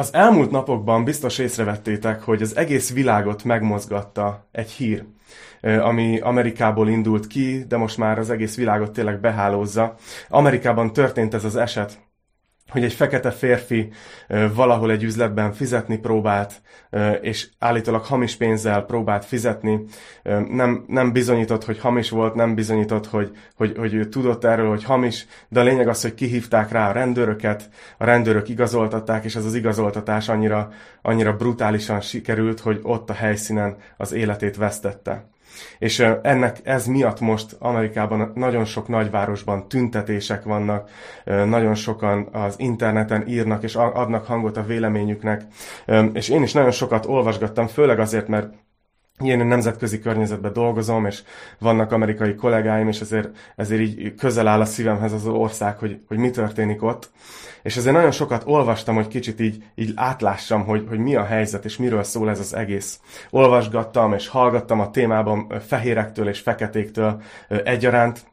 [0.00, 5.04] Az elmúlt napokban biztos észrevettétek, hogy az egész világot megmozgatta egy hír,
[5.60, 9.94] ami Amerikából indult ki, de most már az egész világot tényleg behálózza.
[10.28, 11.98] Amerikában történt ez az eset,
[12.70, 13.92] hogy egy fekete férfi
[14.54, 16.60] valahol egy üzletben fizetni próbált,
[17.20, 19.84] és állítólag hamis pénzzel próbált fizetni.
[20.48, 24.84] Nem, nem bizonyított, hogy hamis volt, nem bizonyított, hogy, hogy, hogy ő tudott erről, hogy
[24.84, 27.68] hamis, de a lényeg az, hogy kihívták rá a rendőröket,
[27.98, 30.70] a rendőrök igazoltatták, és ez az igazoltatás annyira,
[31.02, 35.28] annyira brutálisan sikerült, hogy ott a helyszínen az életét vesztette.
[35.78, 40.90] És ennek ez miatt most Amerikában nagyon sok nagyvárosban tüntetések vannak,
[41.24, 45.42] nagyon sokan az interneten írnak és adnak hangot a véleményüknek,
[46.12, 48.52] és én is nagyon sokat olvasgattam, főleg azért, mert
[49.20, 51.22] ilyen nemzetközi környezetben dolgozom, és
[51.58, 56.16] vannak amerikai kollégáim, és ezért, ezért így közel áll a szívemhez az ország, hogy, hogy
[56.16, 57.10] mi történik ott.
[57.62, 61.64] És ezért nagyon sokat olvastam, hogy kicsit így, így átlássam, hogy, hogy mi a helyzet,
[61.64, 63.00] és miről szól ez az egész.
[63.30, 68.29] Olvasgattam, és hallgattam a témában fehérektől és feketéktől egyaránt,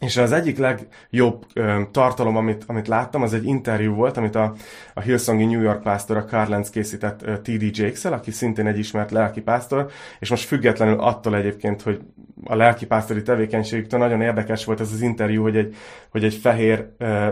[0.00, 4.54] és az egyik legjobb ö, tartalom, amit, amit láttam, az egy interjú volt, amit a,
[4.94, 7.76] a Hillsongi New York pásztor, a Carl Lenz készített T.D.
[7.76, 12.00] Jakes-el, aki szintén egy ismert lelkipásztor, és most függetlenül attól egyébként, hogy
[12.44, 15.76] a lelkipásztori tevékenységüktől nagyon érdekes volt ez az interjú, hogy egy,
[16.10, 17.30] hogy egy fehér ö,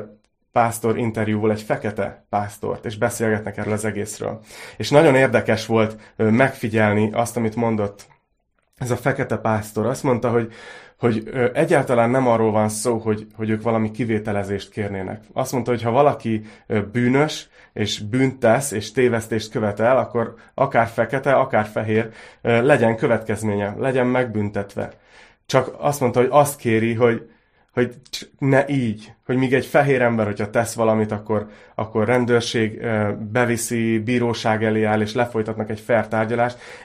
[0.53, 4.41] pásztor interjúval egy fekete pásztort, és beszélgetnek erről az egészről.
[4.77, 8.07] És nagyon érdekes volt megfigyelni azt, amit mondott
[8.77, 9.87] ez a fekete pásztor.
[9.87, 10.53] Azt mondta, hogy
[11.05, 15.23] hogy egyáltalán nem arról van szó, hogy, hogy ők valami kivételezést kérnének.
[15.33, 16.45] Azt mondta, hogy ha valaki
[16.93, 22.09] bűnös, és bűnt tesz, és tévesztést követel, akkor akár fekete, akár fehér,
[22.43, 24.93] legyen következménye, legyen megbüntetve.
[25.47, 27.29] Csak azt mondta, hogy azt kéri, hogy,
[27.75, 27.95] hogy
[28.39, 32.87] ne így, hogy míg egy fehér ember, hogyha tesz valamit, akkor, akkor rendőrség
[33.33, 36.07] beviszi, bíróság elé áll, és lefolytatnak egy fair.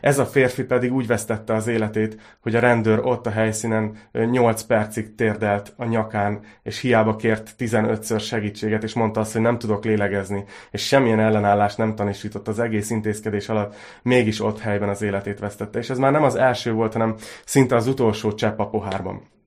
[0.01, 4.61] Ez a férfi pedig úgy vesztette az életét, hogy a rendőr ott a helyszínen 8
[4.61, 9.85] percig térdelt a nyakán, és hiába kért 15-ször segítséget, és mondta azt, hogy nem tudok
[9.85, 15.39] lélegezni, és semmilyen ellenállást nem tanúsított az egész intézkedés alatt, mégis ott helyben az életét
[15.39, 15.79] vesztette.
[15.79, 19.37] És ez már nem az első volt, hanem szinte az utolsó csepp a pohárban.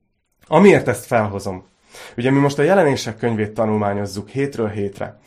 [0.53, 1.65] Amiért ezt felhozom?
[2.17, 5.19] Ugye mi most a jelenések könyvét tanulmányozzuk hétről hétre,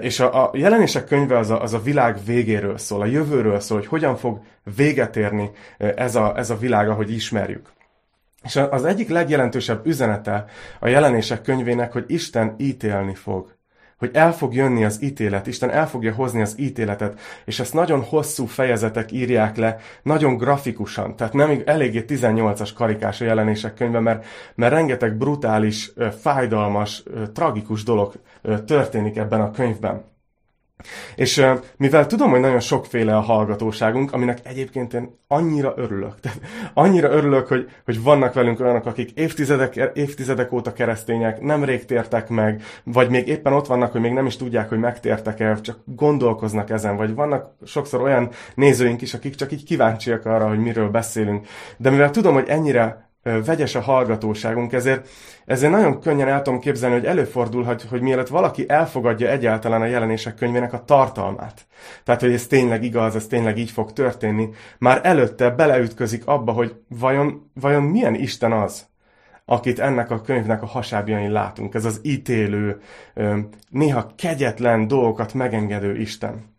[0.00, 3.86] és a, jelenések könyve az a, az a világ végéről szól, a jövőről szól, hogy
[3.86, 4.40] hogyan fog
[4.76, 7.72] véget érni ez a, ez a világ, ahogy ismerjük.
[8.44, 10.44] És az egyik legjelentősebb üzenete
[10.80, 13.55] a jelenések könyvének, hogy Isten ítélni fog
[13.98, 18.02] hogy el fog jönni az ítélet, Isten el fogja hozni az ítéletet, és ezt nagyon
[18.02, 24.24] hosszú fejezetek írják le, nagyon grafikusan, tehát nem eléggé 18-as karikás a jelenések könyve, mert,
[24.54, 27.02] mert rengeteg brutális, fájdalmas,
[27.34, 28.14] tragikus dolog
[28.66, 30.15] történik ebben a könyvben.
[31.14, 36.20] És mivel tudom, hogy nagyon sokféle a hallgatóságunk, aminek egyébként én annyira örülök.
[36.22, 36.40] Tehát
[36.74, 42.62] annyira örülök, hogy, hogy vannak velünk olyanok, akik évtizedek, évtizedek óta keresztények, nemrég tértek meg,
[42.84, 46.96] vagy még éppen ott vannak, hogy még nem is tudják, hogy megtértek-e, csak gondolkoznak ezen,
[46.96, 51.46] vagy vannak sokszor olyan nézőink is, akik csak így kíváncsiak arra, hogy miről beszélünk.
[51.76, 53.05] De mivel tudom, hogy ennyire
[53.44, 55.08] vegyes a hallgatóságunk, ezért,
[55.44, 60.34] ezért nagyon könnyen el tudom képzelni, hogy előfordulhat, hogy mielőtt valaki elfogadja egyáltalán a jelenések
[60.34, 61.66] könyvének a tartalmát.
[62.04, 64.48] Tehát, hogy ez tényleg igaz, ez tényleg így fog történni,
[64.78, 68.86] már előtte beleütközik abba, hogy vajon, vajon milyen Isten az,
[69.44, 71.74] akit ennek a könyvnek a hasábjain látunk.
[71.74, 72.80] Ez az ítélő,
[73.68, 76.55] néha kegyetlen dolgokat megengedő Isten.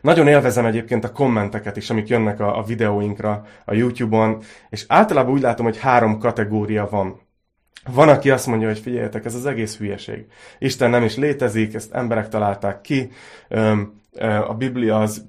[0.00, 5.32] Nagyon élvezem egyébként a kommenteket is, amik jönnek a, a videóinkra a YouTube-on, és általában
[5.32, 7.20] úgy látom, hogy három kategória van.
[7.90, 10.26] Van, aki azt mondja, hogy figyeljetek, ez az egész hülyeség.
[10.58, 13.10] Isten nem is létezik, ezt emberek találták ki,
[14.20, 15.26] a Biblia az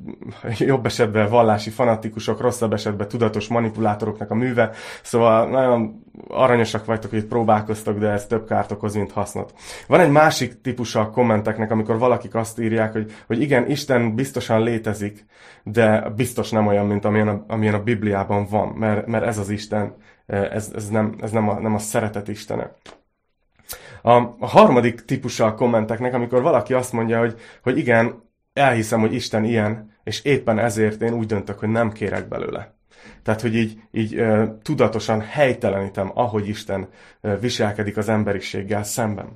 [0.59, 4.71] jobb esetben vallási fanatikusok, rosszabb esetben tudatos manipulátoroknak a műve,
[5.03, 9.53] szóval nagyon aranyosak vagytok, hogy itt próbálkoztok, de ez több kárt okoz, mint hasznot.
[9.87, 14.63] Van egy másik típusa a kommenteknek, amikor valakik azt írják, hogy, hogy igen, Isten biztosan
[14.63, 15.25] létezik,
[15.63, 19.49] de biztos nem olyan, mint amilyen a, amilyen a Bibliában van, mert, mert ez az
[19.49, 22.75] Isten, ez, ez, nem, ez nem, a, nem a szeretet Istene.
[24.01, 29.13] A, a harmadik típusa a kommenteknek, amikor valaki azt mondja, hogy, hogy igen, elhiszem, hogy
[29.13, 32.73] Isten ilyen, és éppen ezért én úgy döntök, hogy nem kérek belőle.
[33.23, 36.87] Tehát, hogy így, így uh, tudatosan helytelenítem, ahogy Isten
[37.21, 39.27] uh, viselkedik az emberiséggel szemben.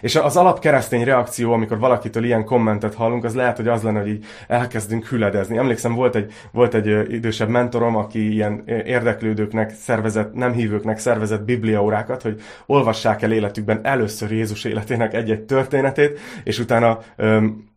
[0.00, 4.00] És az alap keresztény reakció, amikor valakitől ilyen kommentet hallunk, az lehet, hogy az lenne,
[4.00, 5.56] hogy így elkezdünk hüledezni.
[5.56, 12.22] Emlékszem, volt egy, volt egy idősebb mentorom, aki ilyen érdeklődőknek szervezett, nem hívőknek szervezett bibliaórákat,
[12.22, 17.72] hogy olvassák el életükben először Jézus életének egy-egy történetét, és utána um,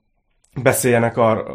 [0.61, 1.45] beszéljenek arra,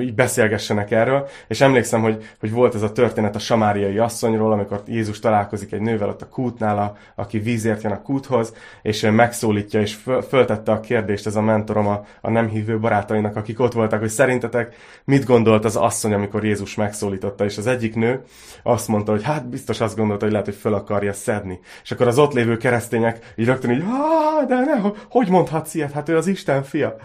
[0.00, 4.82] így beszélgessenek erről, és emlékszem, hogy, hogy volt ez a történet a samáriai asszonyról, amikor
[4.86, 9.80] Jézus találkozik egy nővel ott a kútnál, a, aki vízért jön a kúthoz, és megszólítja,
[9.80, 13.72] és föl, föltette a kérdést ez a mentorom a, a nem hívő barátainak, akik ott
[13.72, 14.74] voltak, hogy szerintetek
[15.04, 18.22] mit gondolt az asszony, amikor Jézus megszólította, és az egyik nő
[18.62, 21.60] azt mondta, hogy hát biztos azt gondolta, hogy lehet, hogy föl akarja szedni.
[21.82, 23.84] És akkor az ott lévő keresztények így rögtön így,
[24.48, 25.92] de ne, hogy mondhatsz ilyet?
[25.92, 26.96] Hát ő az Isten fia.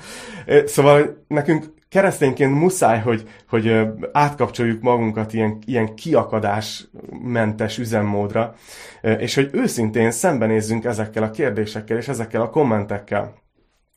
[0.65, 3.81] Szóval nekünk keresztényként muszáj, hogy, hogy
[4.11, 8.55] átkapcsoljuk magunkat ilyen, ilyen kiakadásmentes üzemmódra,
[9.01, 13.33] és hogy őszintén szembenézzünk ezekkel a kérdésekkel és ezekkel a kommentekkel.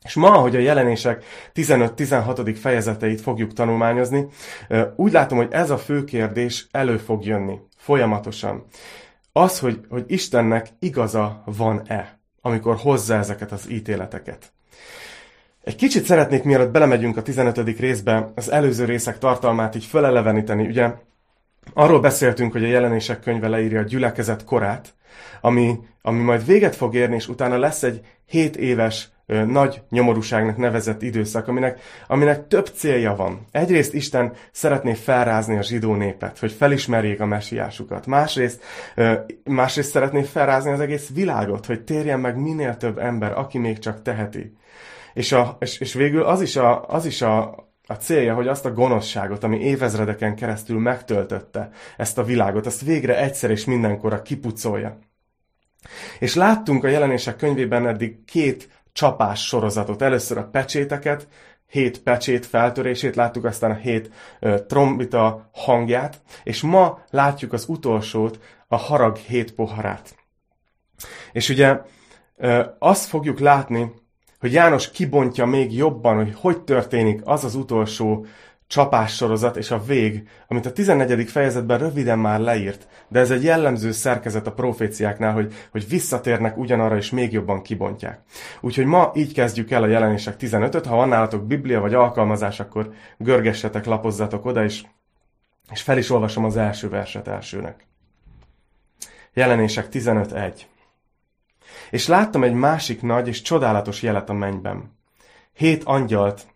[0.04, 2.56] És ma, hogy a jelenések 15-16.
[2.60, 4.26] fejezeteit fogjuk tanulmányozni,
[4.96, 8.64] úgy látom, hogy ez a fő kérdés elő fog jönni folyamatosan.
[9.32, 14.52] Az, hogy, hogy Istennek igaza van-e, amikor hozza ezeket az ítéleteket.
[15.66, 17.78] Egy kicsit szeretnék, mielőtt belemegyünk a 15.
[17.78, 20.66] részbe, az előző részek tartalmát így föleleveníteni.
[20.66, 20.90] Ugye
[21.74, 24.94] arról beszéltünk, hogy a jelenések könyve leírja a gyülekezet korát,
[25.40, 31.02] ami, ami majd véget fog érni, és utána lesz egy 7 éves nagy nyomorúságnak nevezett
[31.02, 33.46] időszak, aminek, aminek több célja van.
[33.50, 38.06] Egyrészt Isten szeretné felrázni a zsidó népet, hogy felismerjék a mesiásukat.
[38.06, 38.62] Másrészt,
[39.44, 44.02] másrészt szeretné felrázni az egész világot, hogy térjen meg minél több ember, aki még csak
[44.02, 44.56] teheti.
[45.16, 47.54] És, a, és, és végül az is, a, az is a,
[47.86, 53.20] a célja, hogy azt a gonoszságot, ami évezredeken keresztül megtöltötte ezt a világot, azt végre
[53.20, 54.98] egyszer és mindenkorra kipucolja.
[56.18, 60.02] És láttunk a jelenések könyvében eddig két csapás sorozatot.
[60.02, 61.28] Először a pecséteket,
[61.66, 64.10] hét pecsét feltörését, láttuk aztán a hét
[64.40, 70.16] ö, trombita hangját, és ma látjuk az utolsót, a harag hét poharát.
[71.32, 71.80] És ugye
[72.36, 74.04] ö, azt fogjuk látni,
[74.40, 78.26] hogy János kibontja még jobban, hogy hogy történik az az utolsó
[78.66, 81.28] csapássorozat és a vég, amit a 14.
[81.30, 86.96] fejezetben röviden már leírt, de ez egy jellemző szerkezet a proféciáknál, hogy, hogy visszatérnek ugyanarra
[86.96, 88.20] és még jobban kibontják.
[88.60, 92.92] Úgyhogy ma így kezdjük el a jelenések 15-öt, ha van nálatok Biblia vagy alkalmazás, akkor
[93.18, 94.84] görgessetek, lapozzatok oda, és,
[95.72, 97.86] és fel is olvasom az első verset elsőnek.
[99.32, 100.52] Jelenések 15.1
[101.90, 104.96] és láttam egy másik nagy és csodálatos jelet a mennyben.
[105.52, 106.46] Hét angyalt,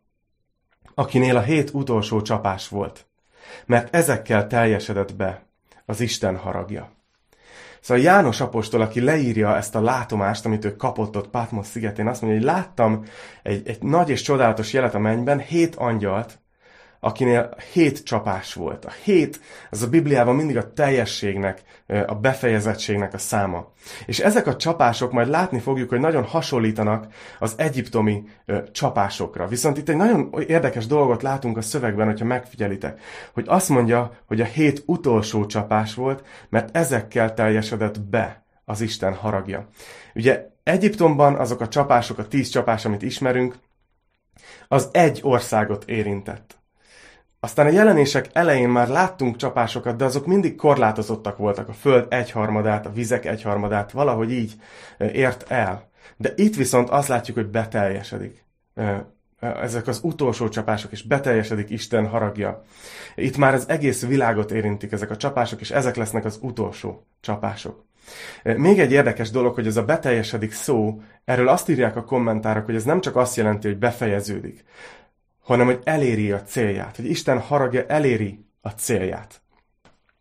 [0.94, 3.06] akinél a hét utolsó csapás volt,
[3.66, 5.42] mert ezekkel teljesedett be
[5.86, 6.90] az Isten haragja.
[7.80, 12.22] Szóval János apostol, aki leírja ezt a látomást, amit ő kapott ott Patmos szigetén, azt
[12.22, 13.04] mondja, hogy láttam
[13.42, 16.38] egy, egy nagy és csodálatos jelet a mennyben, hét angyalt,
[17.00, 18.84] akinél hét csapás volt.
[18.84, 21.62] A hét, az a Bibliában mindig a teljességnek,
[22.06, 23.72] a befejezettségnek a száma.
[24.06, 27.06] És ezek a csapások, majd látni fogjuk, hogy nagyon hasonlítanak
[27.38, 28.22] az egyiptomi
[28.72, 29.46] csapásokra.
[29.46, 33.00] Viszont itt egy nagyon érdekes dolgot látunk a szövegben, hogyha megfigyelitek,
[33.32, 39.14] hogy azt mondja, hogy a hét utolsó csapás volt, mert ezekkel teljesedett be az Isten
[39.14, 39.68] haragja.
[40.14, 43.58] Ugye Egyiptomban azok a csapások, a tíz csapás, amit ismerünk,
[44.68, 46.59] az egy országot érintett.
[47.42, 51.68] Aztán a jelenések elején már láttunk csapásokat, de azok mindig korlátozottak voltak.
[51.68, 54.54] A föld egyharmadát, a vizek egyharmadát, valahogy így
[54.98, 55.88] ért el.
[56.16, 58.44] De itt viszont azt látjuk, hogy beteljesedik.
[59.40, 62.62] Ezek az utolsó csapások, és beteljesedik Isten haragja.
[63.14, 67.84] Itt már az egész világot érintik ezek a csapások, és ezek lesznek az utolsó csapások.
[68.42, 72.74] Még egy érdekes dolog, hogy ez a beteljesedik szó, erről azt írják a kommentárok, hogy
[72.74, 74.64] ez nem csak azt jelenti, hogy befejeződik,
[75.50, 79.40] hanem hogy eléri a célját, hogy Isten haragja eléri a célját.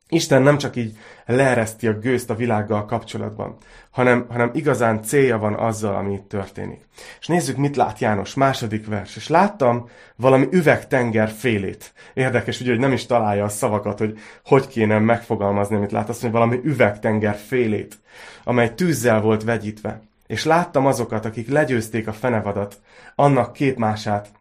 [0.08, 3.58] Isten nem csak így leereszti a gőzt a világgal kapcsolatban,
[3.92, 6.88] hanem, hanem igazán célja van azzal, ami itt történik.
[7.20, 9.16] És nézzük, mit lát János, második vers.
[9.16, 11.94] És láttam valami üvegtenger félét.
[12.14, 16.10] Érdekes, ugye, hogy nem is találja a szavakat, hogy hogy kéne megfogalmazni, amit lát.
[16.10, 18.00] Azt mondja, valami üvegtenger félét,
[18.44, 20.02] amely tűzzel volt vegyítve.
[20.28, 22.80] És láttam azokat, akik legyőzték a fenevadat,
[23.16, 24.39] annak képmását,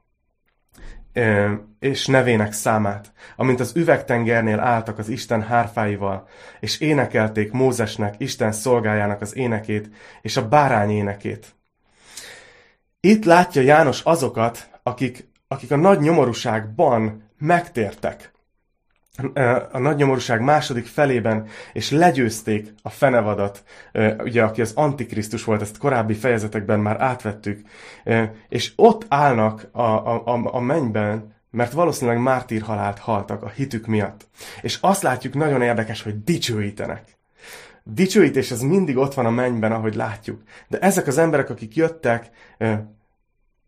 [1.78, 6.28] és nevének számát, amint az üvegtengernél álltak az Isten hárfáival,
[6.60, 9.90] és énekelték Mózesnek, Isten szolgájának az énekét,
[10.22, 11.54] és a bárány énekét.
[13.00, 18.32] Itt látja János azokat, akik, akik a nagy nyomorúságban megtértek
[19.72, 23.64] a nagy nyomorúság második felében, és legyőzték a fenevadat,
[24.18, 27.60] ugye, aki az Antikrisztus volt, ezt korábbi fejezetekben már átvettük,
[28.48, 34.28] és ott állnak a, a, a, a mennyben, mert valószínűleg mártírhalált haltak a hitük miatt.
[34.60, 37.16] És azt látjuk nagyon érdekes, hogy dicsőítenek.
[37.82, 40.42] Dicsőítés ez mindig ott van a mennyben, ahogy látjuk.
[40.68, 42.30] De ezek az emberek, akik jöttek,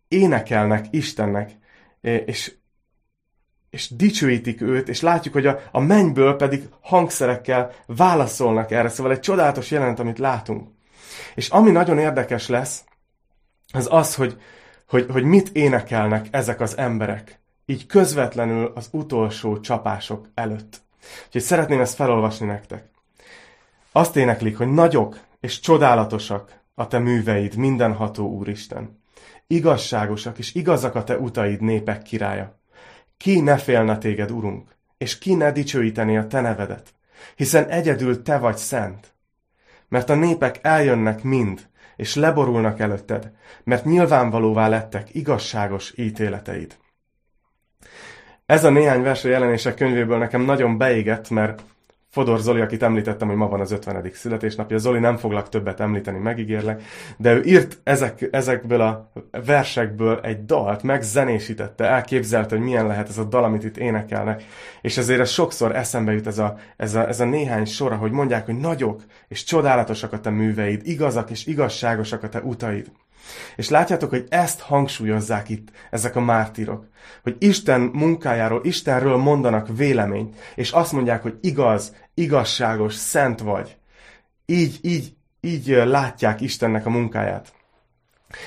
[0.09, 1.51] énekelnek Istennek,
[2.01, 2.55] és,
[3.71, 8.89] és dicsőítik őt, és látjuk, hogy a, a mennyből pedig hangszerekkel válaszolnak erre.
[8.89, 10.69] Szóval egy csodálatos jelenet, amit látunk.
[11.35, 12.85] És ami nagyon érdekes lesz,
[13.73, 14.41] az az, hogy,
[14.89, 20.83] hogy, hogy mit énekelnek ezek az emberek, így közvetlenül az utolsó csapások előtt.
[21.27, 22.89] Úgyhogy szeretném ezt felolvasni nektek.
[23.93, 29.03] Azt éneklik, hogy nagyok és csodálatosak a te műveid, mindenható Úristen.
[29.47, 32.60] Igazságosak és igazak a te utaid, népek királya.
[33.21, 36.95] Ki ne félne téged, Urunk, és ki ne dicsőíteni a te nevedet,
[37.35, 39.15] hiszen egyedül te vagy szent.
[39.89, 43.31] Mert a népek eljönnek mind, és leborulnak előtted,
[43.65, 46.77] mert nyilvánvalóvá lettek igazságos ítéleteid.
[48.47, 51.63] Ez a néhány vers a jelenések könyvéből nekem nagyon beégett, mert
[52.11, 54.11] Fodor Zoli, akit említettem, hogy ma van az 50.
[54.13, 54.79] születésnapja.
[54.79, 56.83] Zoli nem foglak többet említeni, megígérlek,
[57.17, 59.11] de ő írt ezek, ezekből a
[59.45, 64.43] versekből egy dalt, megzenésítette, elképzelte, hogy milyen lehet ez a dal, amit itt énekelnek.
[64.81, 68.11] És ezért ez sokszor eszembe jut ez a, ez a, ez a néhány sora, hogy
[68.11, 72.91] mondják, hogy nagyok és csodálatosak a te műveid, igazak és igazságosak a te utaid.
[73.57, 76.89] És látjátok, hogy ezt hangsúlyozzák itt ezek a mártírok.
[77.23, 83.77] Hogy Isten munkájáról, Istenről mondanak véleményt, és azt mondják, hogy igaz, igazságos, szent vagy.
[84.47, 87.53] Így, így, így látják Istennek a munkáját.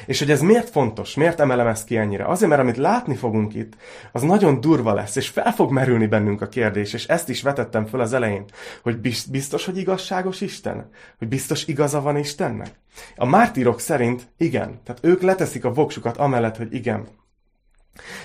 [0.06, 2.26] És hogy ez miért fontos, miért emelem ezt ki ennyire?
[2.26, 3.74] Azért, mert amit látni fogunk itt,
[4.12, 7.86] az nagyon durva lesz, és fel fog merülni bennünk a kérdés, és ezt is vetettem
[7.86, 8.46] föl az elején,
[8.84, 8.98] hogy
[9.30, 10.90] biztos, hogy igazságos Isten?
[11.18, 12.80] Hogy biztos igaza van Istennek?
[13.16, 17.08] A mártírok szerint igen, tehát ők leteszik a voksukat amellett, hogy igen.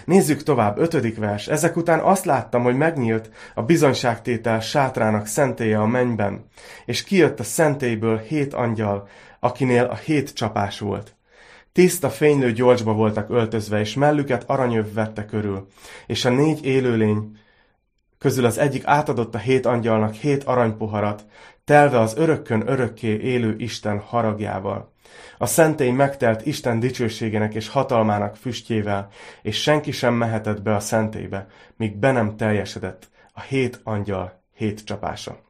[0.04, 1.48] Nézzük tovább, ötödik vers.
[1.48, 6.44] Ezek után azt láttam, hogy megnyílt a bizonyságtétel sátrának szentélye a mennyben,
[6.84, 9.08] és kijött a szentélyből hét angyal,
[9.40, 11.17] akinél a hét csapás volt.
[11.78, 15.66] Tiszta fénylő gyolcsba voltak öltözve, és mellüket aranyöv vette körül,
[16.06, 17.36] és a négy élőlény
[18.18, 21.24] közül az egyik átadott a hét angyalnak hét aranypoharat,
[21.64, 24.92] telve az örökkön örökké élő Isten haragjával.
[25.38, 29.08] A szentély megtelt Isten dicsőségének és hatalmának füstjével,
[29.42, 34.84] és senki sem mehetett be a szentélybe, míg be nem teljesedett a hét angyal hét
[34.84, 35.47] csapása.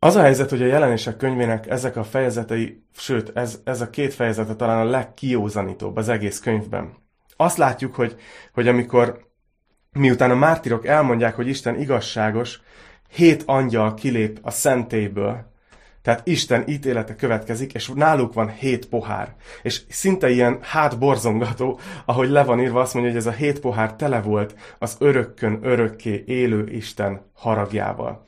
[0.00, 4.14] Az a helyzet, hogy a jelenések könyvének ezek a fejezetei, sőt, ez, ez a két
[4.14, 6.92] fejezete talán a legkiózanítóbb az egész könyvben.
[7.36, 8.16] Azt látjuk, hogy,
[8.52, 9.26] hogy amikor
[9.92, 12.60] miután a mártirok elmondják, hogy Isten igazságos,
[13.08, 15.52] hét angyal kilép a szentélyből,
[16.02, 19.34] tehát Isten ítélete következik, és náluk van hét pohár.
[19.62, 23.94] És szinte ilyen hátborzongató, ahogy le van írva, azt mondja, hogy ez a hét pohár
[23.94, 28.26] tele volt az örökkön örökké élő Isten haragjával.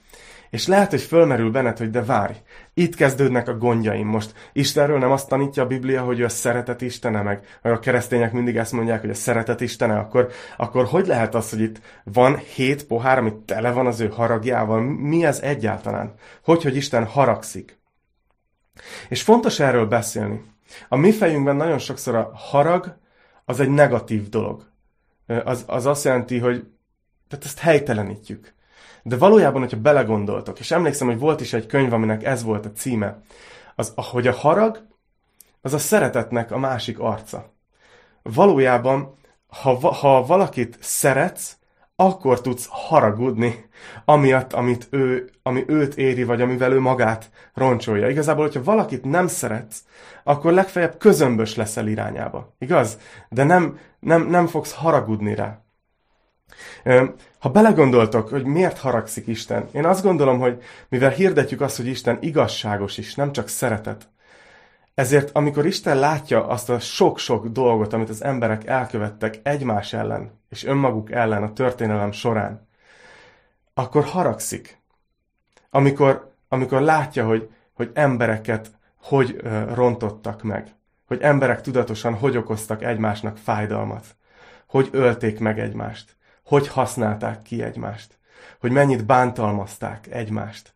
[0.51, 2.35] És lehet, hogy fölmerül benned, hogy de várj,
[2.75, 4.35] itt kezdődnek a gondjaim most.
[4.53, 8.33] Istenről nem azt tanítja a Biblia, hogy ő a szeretet Istene, meg, meg a keresztények
[8.33, 12.37] mindig ezt mondják, hogy a szeretet Istene, akkor, akkor hogy lehet az, hogy itt van
[12.37, 14.81] hét pohár, ami tele van az ő haragjával?
[14.81, 16.15] Mi ez egyáltalán?
[16.45, 17.79] Hogy, hogy Isten haragszik?
[19.09, 20.43] És fontos erről beszélni.
[20.89, 22.97] A mi fejünkben nagyon sokszor a harag
[23.45, 24.69] az egy negatív dolog.
[25.45, 26.67] Az, az azt jelenti, hogy
[27.29, 28.55] tehát ezt helytelenítjük.
[29.03, 32.73] De valójában, hogyha belegondoltok, és emlékszem, hogy volt is egy könyv, aminek ez volt a
[32.73, 33.21] címe,
[33.75, 34.87] az, hogy a harag,
[35.61, 37.53] az a szeretetnek a másik arca.
[38.23, 39.15] Valójában,
[39.49, 41.59] ha, ha valakit szeretsz,
[41.97, 43.69] akkor tudsz haragudni,
[44.05, 48.09] amiatt, amit ő, ami őt éri, vagy amivel ő magát roncsolja.
[48.09, 49.85] Igazából, hogyha valakit nem szeretsz,
[50.25, 52.55] akkor legfeljebb közömbös leszel irányába.
[52.59, 52.99] Igaz?
[53.29, 55.63] De nem, nem, nem fogsz haragudni rá.
[57.39, 62.19] Ha belegondoltok, hogy miért haragszik Isten, én azt gondolom, hogy mivel hirdetjük azt, hogy Isten
[62.21, 64.09] igazságos is, nem csak szeretet,
[64.95, 70.65] ezért amikor Isten látja azt a sok-sok dolgot, amit az emberek elkövettek egymás ellen, és
[70.65, 72.69] önmaguk ellen a történelem során,
[73.75, 74.79] akkor haragszik.
[75.71, 78.71] Amikor, amikor látja, hogy, hogy embereket
[79.03, 79.41] hogy
[79.75, 80.75] rontottak meg,
[81.07, 84.05] hogy emberek tudatosan hogy okoztak egymásnak fájdalmat,
[84.67, 86.17] hogy ölték meg egymást,
[86.51, 88.19] hogy használták ki egymást,
[88.61, 90.75] hogy mennyit bántalmazták egymást,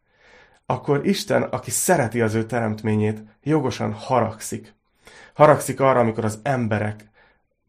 [0.66, 4.75] akkor Isten, aki szereti az ő teremtményét, jogosan haragszik.
[5.35, 7.11] Haragszik arra, amikor az emberek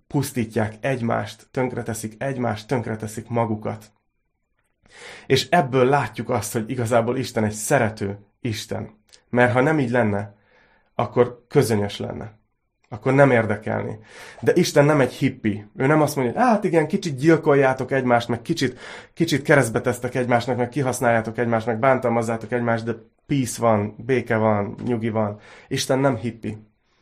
[0.08, 3.92] pusztítják egymást, tönkreteszik egymást, tönkreteszik magukat.
[5.26, 8.90] És ebből látjuk azt, hogy igazából Isten egy szerető Isten.
[9.30, 10.36] Mert ha nem így lenne,
[10.96, 12.34] akkor közönyös lenne
[12.90, 14.00] akkor nem érdekelni.
[14.42, 15.66] De Isten nem egy hippi.
[15.76, 18.80] Ő nem azt mondja, hogy hát igen, kicsit gyilkoljátok egymást, meg kicsit,
[19.14, 22.94] kicsit keresztbe tesztek egymásnak, meg kihasználjátok egymást, meg bántalmazzátok egymást, de
[23.28, 25.40] peace van, béke van, nyugi van.
[25.68, 26.58] Isten nem hippi.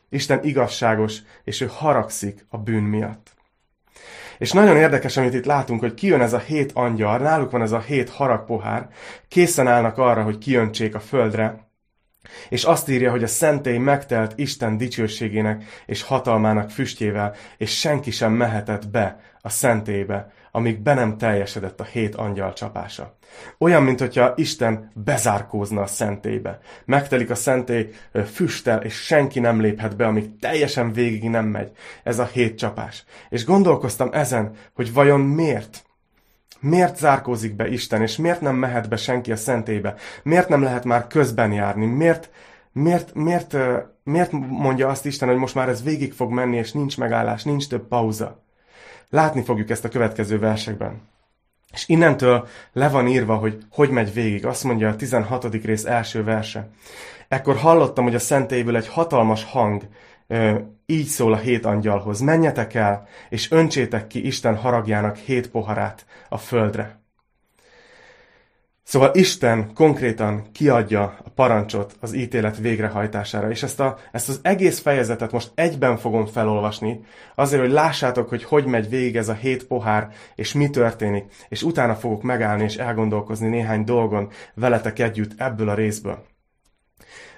[0.09, 3.31] Isten igazságos, és ő haragszik a bűn miatt.
[4.37, 7.71] És nagyon érdekes, amit itt látunk, hogy kijön ez a hét angyal, náluk van ez
[7.71, 8.89] a hét haragpohár,
[9.27, 11.67] készen állnak arra, hogy kiöntsék a földre,
[12.49, 18.33] és azt írja, hogy a szentély megtelt Isten dicsőségének és hatalmának füstjével, és senki sem
[18.33, 23.17] mehetett be a szentélybe, amíg be nem teljesedett a hét angyal csapása.
[23.57, 26.59] Olyan, mint hogyha Isten bezárkózna a szentélybe.
[26.85, 27.89] Megtelik a szentély
[28.31, 31.71] füsttel, és senki nem léphet be, amíg teljesen végig nem megy
[32.03, 33.05] ez a hét csapás.
[33.29, 35.83] És gondolkoztam ezen, hogy vajon miért?
[36.63, 39.95] Miért zárkózik be Isten, és miért nem mehet be senki a szentélybe?
[40.23, 41.85] Miért nem lehet már közben járni?
[41.85, 42.29] Miért,
[42.71, 43.57] miért, miért,
[44.03, 47.67] miért mondja azt Isten, hogy most már ez végig fog menni, és nincs megállás, nincs
[47.67, 48.43] több pauza?
[49.09, 51.01] Látni fogjuk ezt a következő versekben.
[51.73, 54.45] És innentől le van írva, hogy hogy megy végig.
[54.45, 55.63] Azt mondja a 16.
[55.63, 56.69] rész első verse.
[57.27, 59.81] Ekkor hallottam, hogy a szentélyből egy hatalmas hang
[60.85, 62.19] így szól a hét angyalhoz.
[62.19, 67.01] Menjetek el, és öntsétek ki Isten haragjának hét poharát a földre.
[68.83, 74.79] Szóval Isten konkrétan kiadja a parancsot az ítélet végrehajtására, és ezt, a, ezt az egész
[74.79, 76.99] fejezetet most egyben fogom felolvasni,
[77.35, 81.63] azért, hogy lássátok, hogy hogy megy végig ez a hét pohár, és mi történik, és
[81.63, 86.25] utána fogok megállni és elgondolkozni néhány dolgon veletek együtt ebből a részből.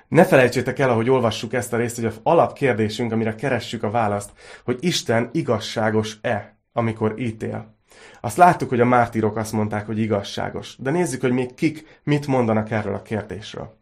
[0.08, 4.32] Ne felejtsétek el, ahogy olvassuk ezt a részt, hogy az alapkérdésünk, amire keressük a választ,
[4.64, 7.76] hogy Isten igazságos-e, amikor ítél.
[8.22, 10.76] Azt láttuk, hogy a mártírok azt mondták, hogy igazságos.
[10.80, 13.78] De nézzük, hogy még kik mit mondanak erről a kérdésről.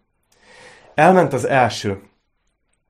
[0.96, 2.02] Elment az első,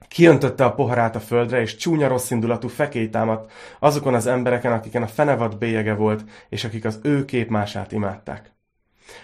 [0.08, 5.08] Kiöntötte a poharát a földre, és csúnya rosszindulatú fekély támadt azokon az embereken, akiken a
[5.08, 8.52] fenevad bélyege volt, és akik az ő képmását imádták.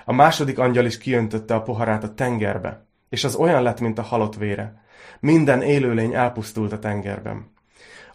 [0.05, 4.01] A második angyal is kiöntötte a poharát a tengerbe, és az olyan lett, mint a
[4.01, 4.83] halott vére.
[5.19, 7.51] Minden élőlény elpusztult a tengerben.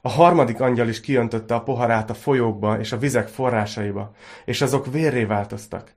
[0.00, 4.92] A harmadik angyal is kiöntötte a poharát a folyókba és a vizek forrásaiba, és azok
[4.92, 5.94] vérré változtak.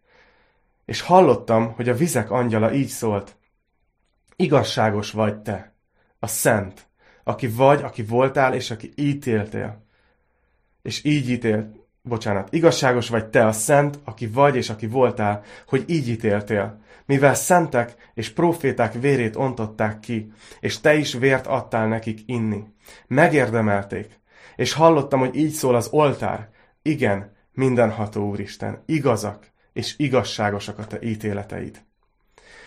[0.85, 3.35] És hallottam, hogy a vizek angyala így szólt.
[4.35, 5.73] Igazságos vagy te,
[6.19, 6.87] a szent,
[7.23, 9.85] aki vagy, aki voltál, és aki ítéltél.
[10.81, 11.67] És így ítélt,
[12.01, 17.35] bocsánat, igazságos vagy te, a szent, aki vagy, és aki voltál, hogy így ítéltél mivel
[17.35, 22.63] szentek és proféták vérét ontották ki, és te is vért adtál nekik inni.
[23.07, 24.19] Megérdemelték,
[24.55, 26.49] és hallottam, hogy így szól az oltár.
[26.81, 31.81] Igen, mindenható Úristen, igazak és igazságosak a te ítéleteid.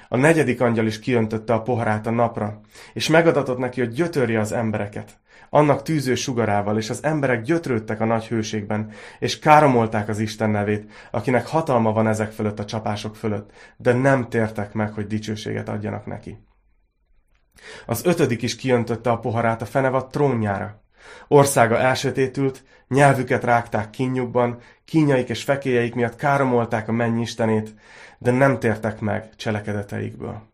[0.08, 2.60] A negyedik angyal is kiöntötte a poharát a napra,
[2.92, 5.18] és megadatott neki, hogy gyötörje az embereket
[5.50, 10.90] annak tűző sugarával, és az emberek gyötrődtek a nagy hőségben, és káromolták az Isten nevét,
[11.10, 16.06] akinek hatalma van ezek fölött a csapások fölött, de nem tértek meg, hogy dicsőséget adjanak
[16.06, 16.38] neki.
[17.86, 20.82] Az ötödik is kiöntötte a poharát a fenevad trónjára.
[21.28, 27.74] Országa elsötétült, nyelvüket rágták kínjukban, kínjaik és fekélyeik miatt káromolták a mennyistenét,
[28.18, 30.49] de nem tértek meg cselekedeteikből.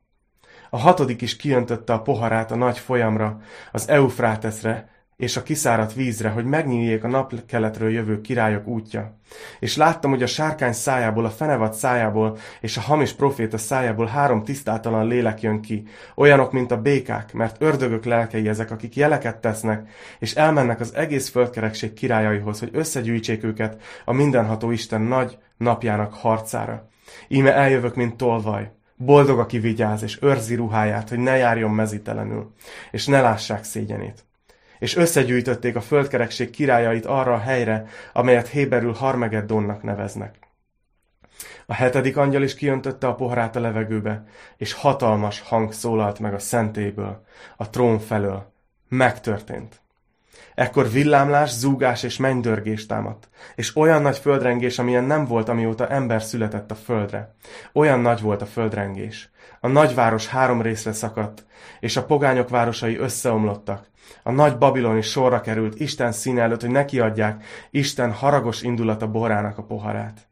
[0.70, 3.40] A hatodik is kiöntötte a poharát a nagy folyamra,
[3.72, 9.18] az Eufráteszre és a kiszáradt vízre, hogy megnyíljék a napkeletről jövő királyok útja.
[9.60, 14.44] És láttam, hogy a sárkány szájából, a fenevad szájából és a hamis proféta szájából három
[14.44, 19.88] tisztátalan lélek jön ki, olyanok, mint a békák, mert ördögök lelkei ezek, akik jeleket tesznek,
[20.18, 26.88] és elmennek az egész földkerekség királyaihoz, hogy összegyűjtsék őket a mindenható Isten nagy napjának harcára.
[27.28, 28.75] Íme eljövök, mint tolvaj.
[28.96, 32.52] Boldog, aki vigyáz, és őrzi ruháját, hogy ne járjon mezitelenül,
[32.90, 34.24] és ne lássák szégyenét.
[34.78, 40.38] És összegyűjtötték a földkerekség királyait arra a helyre, amelyet Héberül Harmegeddonnak neveznek.
[41.66, 44.24] A hetedik angyal is kiöntötte a poharát a levegőbe,
[44.56, 47.24] és hatalmas hang szólalt meg a szentéből,
[47.56, 48.52] a trón felől.
[48.88, 49.80] Megtörtént.
[50.56, 56.22] Ekkor villámlás, zúgás és mennydörgés támadt, és olyan nagy földrengés, amilyen nem volt, amióta ember
[56.22, 57.34] született a földre.
[57.72, 59.30] Olyan nagy volt a földrengés.
[59.60, 61.46] A nagyváros három részre szakadt,
[61.80, 63.86] és a pogányok városai összeomlottak.
[64.22, 69.62] A nagy Babiloni sorra került Isten színe előtt, hogy nekiadják Isten haragos indulata borának a
[69.62, 70.28] poharát.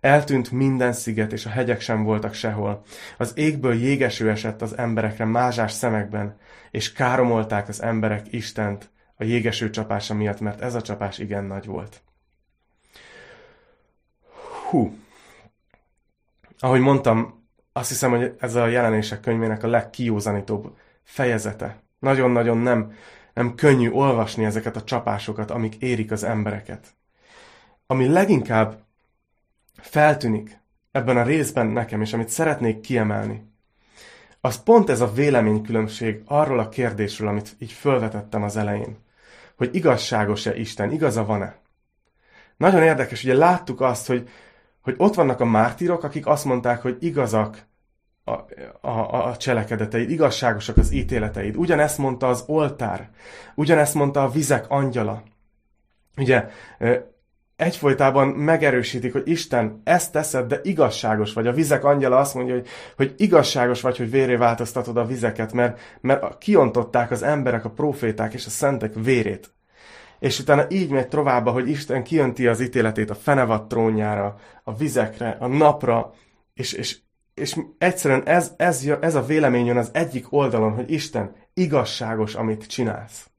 [0.00, 2.82] Eltűnt minden sziget, és a hegyek sem voltak sehol.
[3.18, 6.36] Az égből jégeső esett az emberekre mázsás szemekben,
[6.70, 11.66] és káromolták az emberek Istent, a jégeső csapása miatt, mert ez a csapás igen nagy
[11.66, 12.02] volt.
[14.68, 14.96] Hú.
[16.58, 21.82] Ahogy mondtam, azt hiszem, hogy ez a jelenések könyvének a legkiózanítóbb fejezete.
[21.98, 22.92] Nagyon-nagyon nem,
[23.34, 26.94] nem könnyű olvasni ezeket a csapásokat, amik érik az embereket.
[27.86, 28.84] Ami leginkább
[29.76, 30.58] feltűnik
[30.90, 33.46] ebben a részben nekem, és amit szeretnék kiemelni,
[34.40, 39.06] az pont ez a véleménykülönbség arról a kérdésről, amit így felvetettem az elején.
[39.58, 41.56] Hogy igazságos-e Isten, igaza van-e?
[42.56, 44.28] Nagyon érdekes, ugye láttuk azt, hogy,
[44.80, 47.66] hogy ott vannak a mártírok, akik azt mondták, hogy igazak
[48.24, 48.32] a,
[48.88, 51.56] a, a cselekedeteid, igazságosak az ítéleteid.
[51.56, 53.10] Ugyanezt mondta az oltár,
[53.54, 55.22] ugyanezt mondta a vizek angyala.
[56.16, 56.48] Ugye
[57.58, 61.46] egyfolytában megerősítik, hogy Isten, ezt teszed, de igazságos vagy.
[61.46, 62.66] A vizek angyala azt mondja, hogy,
[62.96, 68.34] hogy igazságos vagy, hogy véré változtatod a vizeket, mert, mert kiontották az emberek, a proféták
[68.34, 69.50] és a szentek vérét.
[70.18, 75.36] És utána így megy tovább, hogy Isten kijönti az ítéletét a fenevad trónjára, a vizekre,
[75.40, 76.12] a napra,
[76.54, 76.98] és, és,
[77.34, 82.66] és egyszerűen ez, ez, ez a vélemény jön az egyik oldalon, hogy Isten igazságos, amit
[82.66, 83.30] csinálsz.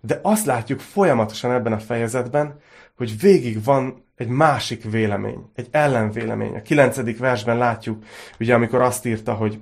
[0.00, 2.58] De azt látjuk folyamatosan ebben a fejezetben,
[3.00, 6.54] hogy végig van egy másik vélemény, egy ellenvélemény.
[6.54, 8.04] A kilencedik versben látjuk,
[8.40, 9.58] ugye amikor azt írta, hogy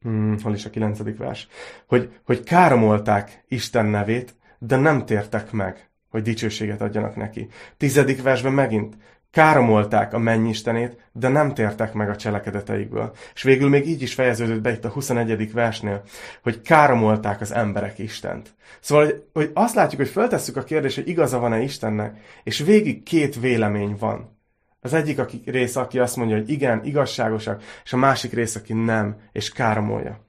[0.00, 1.48] hmm, hol is a kilencedik vers,
[1.86, 7.48] hogy, hogy káromolták Isten nevét, de nem tértek meg, hogy dicsőséget adjanak neki.
[7.76, 8.96] Tizedik versben megint,
[9.36, 13.12] Káromolták a mennyistenét, de nem tértek meg a cselekedeteikből.
[13.34, 15.52] És végül még így is fejeződött be itt a 21.
[15.52, 16.02] versnél,
[16.42, 18.54] hogy káromolták az emberek Istent.
[18.80, 23.02] Szóval, hogy, hogy azt látjuk, hogy föltesszük a kérdést, hogy igaza van-e Istennek, és végig
[23.02, 24.38] két vélemény van.
[24.80, 28.72] Az egyik aki, rész, aki azt mondja, hogy igen, igazságosak, és a másik rész, aki
[28.72, 30.20] nem, és káromolja.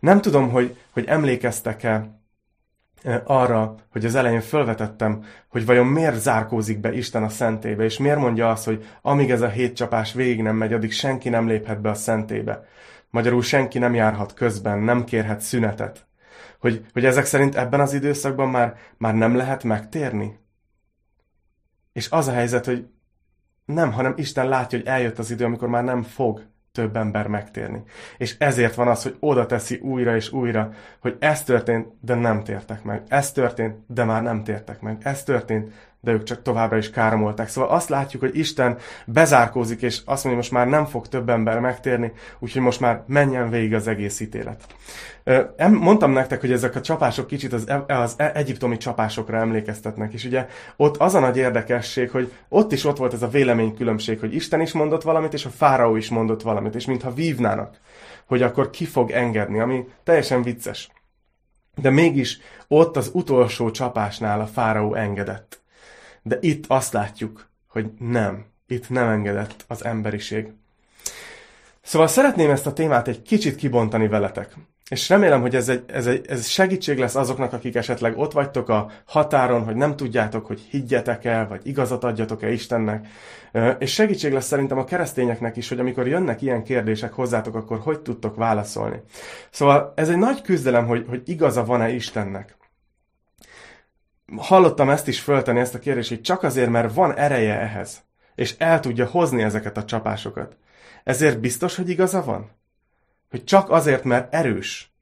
[0.00, 2.19] Nem tudom, hogy, hogy emlékeztek-e
[3.24, 8.18] arra, hogy az elején felvetettem, hogy vajon miért zárkózik be Isten a szentébe, és miért
[8.18, 11.80] mondja azt, hogy amíg ez a hét csapás végig nem megy, addig senki nem léphet
[11.80, 12.64] be a szentébe.
[13.10, 16.06] Magyarul senki nem járhat közben, nem kérhet szünetet.
[16.60, 20.38] Hogy, hogy ezek szerint ebben az időszakban már, már nem lehet megtérni?
[21.92, 22.86] És az a helyzet, hogy
[23.64, 27.82] nem, hanem Isten látja, hogy eljött az idő, amikor már nem fog több ember megtérni.
[28.16, 32.42] És ezért van az, hogy oda teszi újra és újra, hogy ez történt, de nem
[32.42, 33.02] tértek meg.
[33.08, 34.98] Ez történt, de már nem tértek meg.
[35.02, 37.48] Ez történt, de ők csak továbbra is káromolták.
[37.48, 41.60] Szóval azt látjuk, hogy Isten bezárkózik, és azt mondja, most már nem fog több ember
[41.60, 44.66] megtérni, úgyhogy most már menjen végig az egész ítélet.
[45.70, 50.24] Mondtam nektek, hogy ezek a csapások kicsit az, e, az e, egyiptomi csapásokra emlékeztetnek, és
[50.24, 54.34] ugye ott az a nagy érdekesség, hogy ott is ott volt ez a véleménykülönbség, hogy
[54.34, 57.76] Isten is mondott valamit, és a fáraó is mondott valamit, és mintha vívnának,
[58.26, 60.90] hogy akkor ki fog engedni, ami teljesen vicces.
[61.76, 65.59] De mégis ott az utolsó csapásnál a fáraó engedett.
[66.22, 68.44] De itt azt látjuk, hogy nem.
[68.66, 70.52] Itt nem engedett az emberiség.
[71.82, 74.54] Szóval szeretném ezt a témát egy kicsit kibontani veletek.
[74.90, 78.68] És remélem, hogy ez, egy, ez, egy, ez segítség lesz azoknak, akik esetleg ott vagytok
[78.68, 83.06] a határon, hogy nem tudjátok, hogy higgyetek el, vagy igazat adjatok-e Istennek.
[83.78, 88.00] És segítség lesz szerintem a keresztényeknek is, hogy amikor jönnek ilyen kérdések hozzátok, akkor hogy
[88.00, 89.02] tudtok válaszolni.
[89.50, 92.56] Szóval ez egy nagy küzdelem, hogy, hogy igaza van-e Istennek.
[94.36, 98.02] Hallottam ezt is föltenni, ezt a kérdést, hogy csak azért, mert van ereje ehhez,
[98.34, 100.56] és el tudja hozni ezeket a csapásokat.
[101.04, 102.50] Ezért biztos, hogy igaza van?
[103.30, 104.92] Hogy csak azért, mert erős.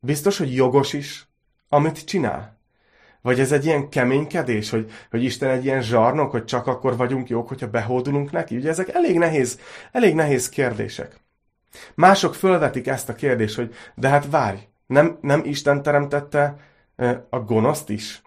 [0.00, 1.28] Biztos, hogy jogos is,
[1.68, 2.58] amit csinál?
[3.20, 7.28] Vagy ez egy ilyen keménykedés, hogy, hogy Isten egy ilyen zsarnok, hogy csak akkor vagyunk
[7.28, 8.56] jók, hogyha behódulunk neki?
[8.56, 9.58] Ugye ezek elég nehéz,
[9.92, 11.16] elég nehéz kérdések.
[11.94, 16.56] Mások fölvetik ezt a kérdést, hogy de hát várj, nem, nem Isten teremtette
[17.30, 18.22] a gonoszt is?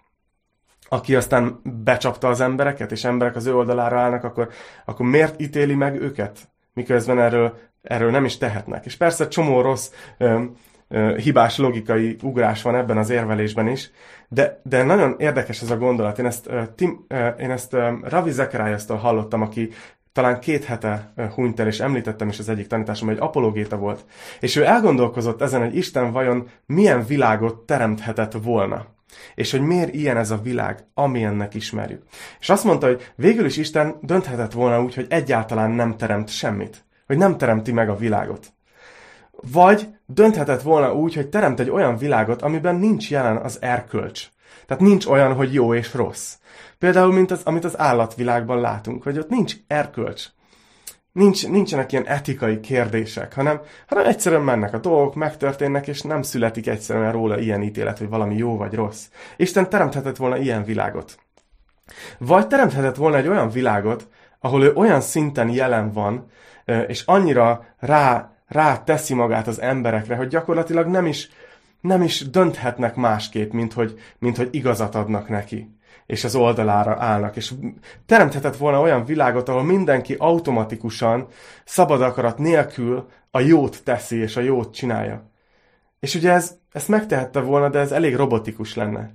[0.88, 4.48] Aki aztán becsapta az embereket, és emberek az ő oldalára állnak, akkor,
[4.84, 6.48] akkor miért ítéli meg őket?
[6.72, 8.84] Miközben erről erről nem is tehetnek.
[8.84, 10.42] És persze csomó rossz, ö,
[10.88, 13.90] ö, hibás logikai ugrás van ebben az érvelésben is,
[14.28, 16.18] de, de nagyon érdekes ez a gondolat.
[16.18, 19.70] Én ezt, ö, Tim, ö, én ezt ö, Ravi Zacharias-tól hallottam, aki
[20.12, 24.04] talán két hete hunyt el, és említettem is az egyik tanításom, hogy apologéta volt.
[24.40, 28.86] És ő elgondolkozott ezen, hogy Isten vajon milyen világot teremthetett volna.
[29.34, 32.02] És hogy miért ilyen ez a világ, amilyennek ismerjük.
[32.40, 36.86] És azt mondta, hogy végül is Isten dönthetett volna úgy, hogy egyáltalán nem teremt semmit
[37.08, 38.52] hogy nem teremti meg a világot.
[39.30, 44.28] Vagy dönthetett volna úgy, hogy teremt egy olyan világot, amiben nincs jelen az erkölcs.
[44.66, 46.34] Tehát nincs olyan, hogy jó és rossz.
[46.78, 50.26] Például, mint az, amit az állatvilágban látunk, hogy ott nincs erkölcs.
[51.12, 56.66] Nincs, nincsenek ilyen etikai kérdések, hanem, hanem egyszerűen mennek a dolgok, megtörténnek, és nem születik
[56.66, 59.06] egyszerűen róla ilyen ítélet, hogy valami jó vagy rossz.
[59.36, 61.18] Isten teremthetett volna ilyen világot.
[62.18, 64.08] Vagy teremthetett volna egy olyan világot,
[64.40, 66.30] ahol ő olyan szinten jelen van,
[66.86, 71.30] és annyira rá, rá teszi magát az emberekre, hogy gyakorlatilag nem is,
[71.80, 75.77] nem is dönthetnek másképp, mint hogy, mint hogy igazat adnak neki
[76.08, 77.36] és az oldalára állnak.
[77.36, 77.52] És
[78.06, 81.26] teremthetett volna olyan világot, ahol mindenki automatikusan,
[81.64, 85.30] szabad akarat nélkül a jót teszi, és a jót csinálja.
[86.00, 89.10] És ugye ez, ezt megtehette volna, de ez elég robotikus lenne.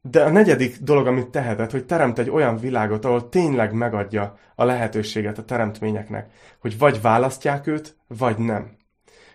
[0.00, 4.64] De a negyedik dolog, amit tehetett, hogy teremt egy olyan világot, ahol tényleg megadja a
[4.64, 8.76] lehetőséget a teremtményeknek, hogy vagy választják őt, vagy nem.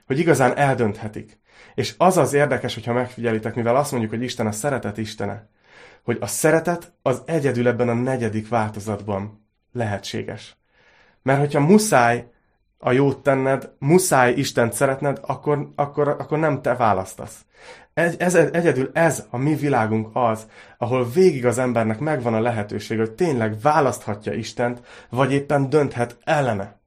[0.06, 1.40] Hogy igazán eldönthetik.
[1.76, 5.52] És az az érdekes, hogyha megfigyelitek, mivel azt mondjuk, hogy Isten a szeretet Istene,
[6.04, 10.58] hogy a szeretet az egyedül ebben a negyedik változatban lehetséges.
[11.22, 12.28] Mert hogyha muszáj
[12.78, 17.46] a jót tenned, muszáj Istent szeretned, akkor, akkor, akkor nem te választasz.
[17.94, 22.98] Ez, ez, egyedül ez a mi világunk az, ahol végig az embernek megvan a lehetőség,
[22.98, 26.82] hogy tényleg választhatja Istent, vagy éppen dönthet ellene.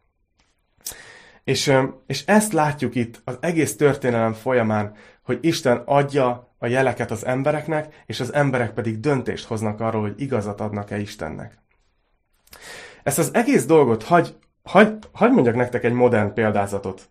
[1.45, 1.73] És,
[2.07, 8.03] és ezt látjuk itt az egész történelem folyamán, hogy Isten adja a jeleket az embereknek,
[8.07, 11.59] és az emberek pedig döntést hoznak arról, hogy igazat adnak-e Istennek.
[13.03, 17.09] Ezt az egész dolgot hagy, hagy, hagy mondjak nektek egy modern példázatot.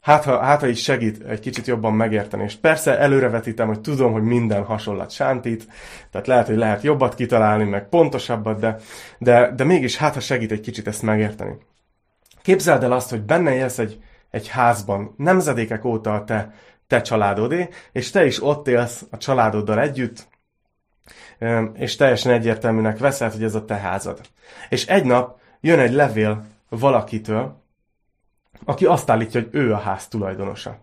[0.00, 2.42] Hát ha, hát, ha is segít egy kicsit jobban megérteni.
[2.42, 5.66] És persze előrevetítem, hogy tudom, hogy minden hasonlat sántít,
[6.10, 8.76] tehát lehet, hogy lehet jobbat kitalálni, meg pontosabbat, de,
[9.18, 11.56] de, de mégis hát, ha segít egy kicsit ezt megérteni.
[12.42, 13.98] Képzeld el azt, hogy benne élsz egy,
[14.30, 16.54] egy házban, nemzedékek óta a te,
[16.92, 20.28] te családodé, és te is ott élsz a családoddal együtt,
[21.74, 24.20] és teljesen egyértelműnek veszed, hogy ez a te házad.
[24.68, 27.62] És egy nap jön egy levél valakitől,
[28.64, 30.78] aki azt állítja, hogy ő a ház tulajdonosa.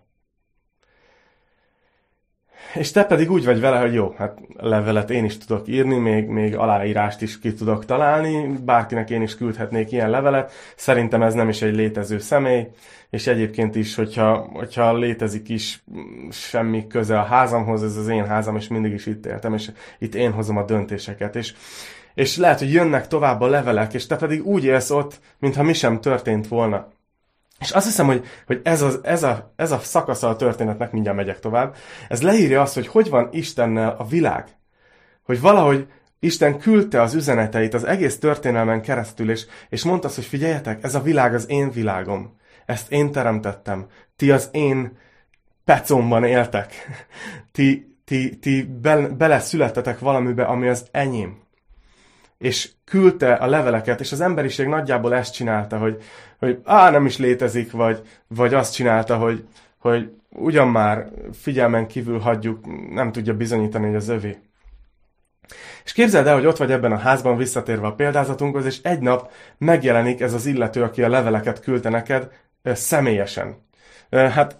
[2.74, 6.26] És te pedig úgy vagy vele, hogy jó, hát levelet én is tudok írni, még,
[6.26, 10.52] még aláírást is ki tudok találni, bárkinek én is küldhetnék ilyen levelet.
[10.76, 12.68] Szerintem ez nem is egy létező személy,
[13.10, 15.82] és egyébként is, hogyha, hogyha létezik is
[16.30, 20.14] semmi köze a házamhoz, ez az én házam, és mindig is itt éltem, és itt
[20.14, 21.36] én hozom a döntéseket.
[21.36, 21.54] És,
[22.14, 25.72] és lehet, hogy jönnek tovább a levelek, és te pedig úgy élsz ott, mintha mi
[25.72, 26.88] sem történt volna.
[27.60, 31.16] És azt hiszem, hogy, hogy ez, az, ez, a, ez a szakasza a történetnek, mindjárt
[31.16, 31.74] megyek tovább,
[32.08, 34.48] ez leírja azt, hogy hogy van Istennel a világ.
[35.22, 35.86] Hogy valahogy
[36.18, 40.94] Isten küldte az üzeneteit az egész történelmen keresztül, és, és mondta azt, hogy figyeljetek, ez
[40.94, 42.36] a világ az én világom.
[42.66, 43.86] Ezt én teremtettem.
[44.16, 44.98] Ti az én
[45.64, 46.74] pecomban éltek.
[47.52, 51.42] Ti, ti, ti be, beleszülettetek valamibe, ami az enyém
[52.40, 56.02] és küldte a leveleket, és az emberiség nagyjából ezt csinálta, hogy,
[56.38, 59.44] hogy á, nem is létezik, vagy, vagy azt csinálta, hogy,
[59.78, 64.38] hogy ugyan már figyelmen kívül hagyjuk, nem tudja bizonyítani, hogy az övé.
[65.84, 69.32] És képzeld el, hogy ott vagy ebben a házban visszatérve a példázatunkhoz, és egy nap
[69.58, 72.28] megjelenik ez az illető, aki a leveleket küldte neked
[72.64, 73.56] személyesen.
[74.10, 74.58] Hát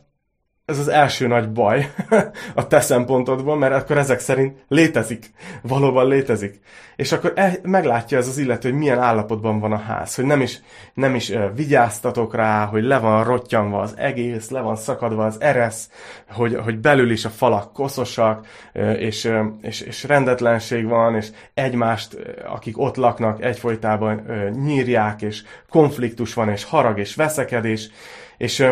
[0.70, 1.92] ez az első nagy baj
[2.54, 5.30] a te szempontodból, mert akkor ezek szerint létezik,
[5.62, 6.60] valóban létezik.
[6.96, 10.40] És akkor e, meglátja ez az illető, hogy milyen állapotban van a ház, hogy nem
[10.40, 10.60] is,
[10.94, 15.40] nem is uh, vigyáztatok rá, hogy le van rottyanva az egész, le van szakadva az
[15.40, 15.90] eresz,
[16.28, 21.28] hogy, hogy belül is a falak koszosak, uh, és, uh, és, és rendetlenség van, és
[21.54, 27.90] egymást, akik ott laknak, egyfolytában uh, nyírják, és konfliktus van, és harag, és veszekedés,
[28.36, 28.70] és uh,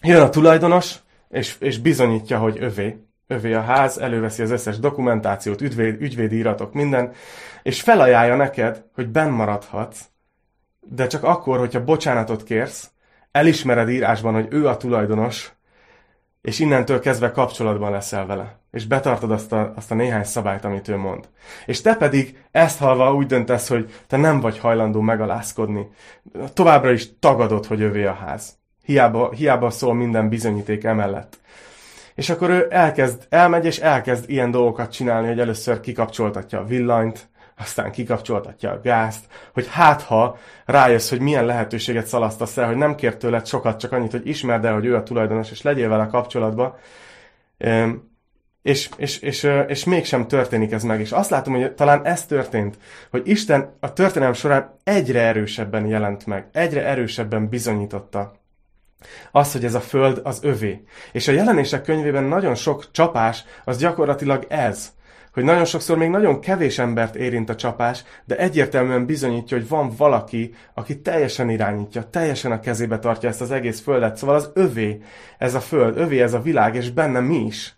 [0.00, 0.94] jön a tulajdonos,
[1.30, 6.72] és, és bizonyítja, hogy övé, övé a ház, előveszi az összes dokumentációt, ügyvéd, ügyvédi iratok,
[6.72, 7.12] minden,
[7.62, 10.00] és felajánlja neked, hogy benn maradhatsz,
[10.80, 12.90] de csak akkor, hogyha bocsánatot kérsz,
[13.30, 15.52] elismered írásban, hogy ő a tulajdonos,
[16.40, 18.58] és innentől kezdve kapcsolatban leszel vele.
[18.70, 21.28] És betartod azt a, azt a néhány szabályt, amit ő mond.
[21.66, 25.90] És te pedig ezt halva úgy döntesz, hogy te nem vagy hajlandó megalázkodni.
[26.52, 28.59] Továbbra is tagadod, hogy övé a ház.
[28.90, 31.38] Hiába, hiába szól minden bizonyíték emellett.
[32.14, 37.28] És akkor ő elkezd, elmegy és elkezd ilyen dolgokat csinálni, hogy először kikapcsoltatja a villanyt,
[37.58, 42.94] aztán kikapcsoltatja a gázt, hogy hát ha rájössz, hogy milyen lehetőséget szalasztasz el, hogy nem
[42.94, 46.06] kér tőled sokat, csak annyit, hogy ismerd el, hogy ő a tulajdonos, és legyél vele
[46.06, 46.78] kapcsolatba,
[48.62, 51.00] és, és, és, és mégsem történik ez meg.
[51.00, 52.78] És azt látom, hogy talán ez történt,
[53.10, 58.39] hogy Isten a történelem során egyre erősebben jelent meg, egyre erősebben bizonyította
[59.32, 60.84] az, hogy ez a föld az övé.
[61.12, 64.92] És a jelenések könyvében nagyon sok csapás, az gyakorlatilag ez.
[65.32, 69.92] Hogy nagyon sokszor még nagyon kevés embert érint a csapás, de egyértelműen bizonyítja, hogy van
[69.96, 74.16] valaki, aki teljesen irányítja, teljesen a kezébe tartja ezt az egész földet.
[74.16, 75.02] Szóval az övé
[75.38, 77.74] ez a föld, övé ez a világ, és benne mi is.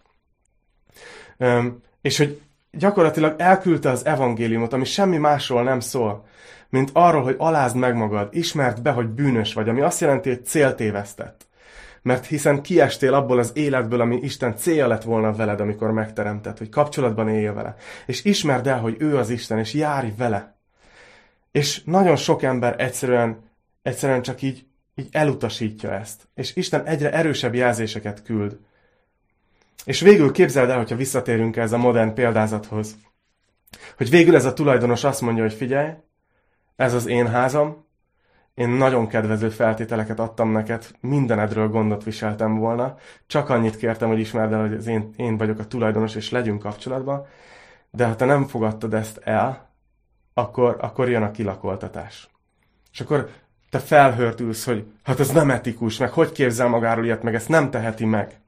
[1.38, 6.26] Üm, és hogy gyakorlatilag elküldte az evangéliumot, ami semmi másról nem szól,
[6.72, 10.44] mint arról, hogy alázd meg magad, ismert be, hogy bűnös vagy, ami azt jelenti, hogy
[10.44, 11.46] céltévesztett.
[12.02, 16.68] Mert hiszen kiestél abból az életből, ami Isten célja lett volna veled, amikor megteremtett, hogy
[16.68, 17.74] kapcsolatban élj vele.
[18.06, 20.56] És ismerd el, hogy ő az Isten, és járj vele.
[21.50, 23.50] És nagyon sok ember egyszerűen,
[23.82, 26.28] egyszerűen csak így így elutasítja ezt.
[26.35, 28.58] És Isten egyre erősebb jelzéseket küld.
[29.85, 32.96] És végül képzeld el, hogyha visszatérünk ez a modern példázathoz,
[33.96, 35.90] hogy végül ez a tulajdonos azt mondja, hogy figyelj,
[36.83, 37.85] ez az én házam,
[38.55, 44.53] én nagyon kedvező feltételeket adtam neked, mindenedről gondot viseltem volna, csak annyit kértem, hogy ismerd
[44.53, 47.27] el, hogy az én, én vagyok a tulajdonos, és legyünk kapcsolatban,
[47.90, 49.71] de ha te nem fogadtad ezt el,
[50.35, 52.31] akkor, akkor jön a kilakoltatás.
[52.92, 53.31] És akkor
[53.71, 57.71] te felhörtülsz, hogy hát ez nem etikus, meg hogy képzel magáról ilyet, meg ezt nem
[57.71, 58.40] teheti meg.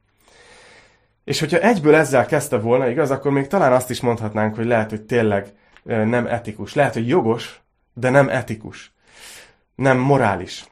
[1.24, 4.90] És hogyha egyből ezzel kezdte volna, igaz, akkor még talán azt is mondhatnánk, hogy lehet,
[4.90, 5.52] hogy tényleg
[5.84, 6.74] nem etikus.
[6.74, 7.63] Lehet, hogy jogos,
[7.94, 8.92] de nem etikus.
[9.74, 10.64] Nem morális.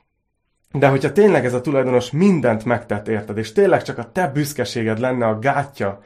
[0.73, 4.99] De hogyha tényleg ez a tulajdonos mindent megtett érted, és tényleg csak a te büszkeséged
[4.99, 6.01] lenne a gátja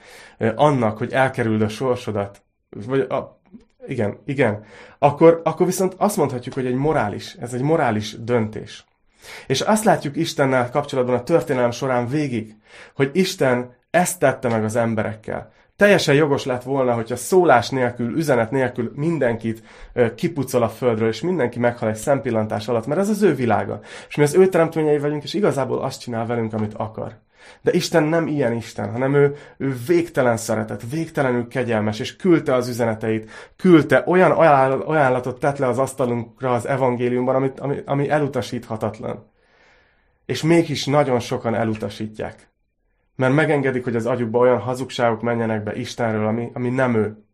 [0.55, 3.40] annak, hogy elkerüld a sorsodat, vagy a,
[3.87, 4.64] igen, igen,
[4.98, 8.85] akkor, akkor viszont azt mondhatjuk, hogy egy morális, ez egy morális döntés.
[9.46, 12.55] És azt látjuk Istennel kapcsolatban a történelem során végig,
[12.94, 15.52] hogy Isten ezt tette meg az emberekkel.
[15.77, 19.62] Teljesen jogos lett volna, hogyha szólás nélkül, üzenet nélkül mindenkit
[20.15, 23.81] kipucol a földről, és mindenki meghal egy szempillantás alatt, mert ez az ő világa.
[24.09, 27.19] És mi az ő teremtményei vagyunk, és igazából azt csinál velünk, amit akar.
[27.62, 32.69] De Isten nem ilyen Isten, hanem ő, ő végtelen szeretet, végtelenül kegyelmes, és küldte az
[32.69, 34.31] üzeneteit, küldte, olyan
[34.81, 39.31] ajánlatot tett le az asztalunkra az evangéliumban, amit, ami, ami elutasíthatatlan.
[40.27, 42.49] És mégis nagyon sokan elutasítják.
[43.16, 47.26] Mert megengedik, hogy az agyukba olyan hazugságok menjenek be Istenről, ami, ami nem ő.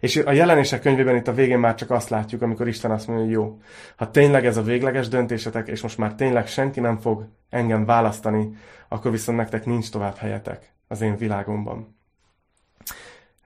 [0.00, 3.24] És a jelenések könyvében itt a végén már csak azt látjuk, amikor Isten azt mondja,
[3.24, 3.60] hogy jó,
[3.96, 8.50] ha tényleg ez a végleges döntésetek, és most már tényleg senki nem fog engem választani,
[8.88, 11.96] akkor viszont nektek nincs tovább helyetek az én világomban.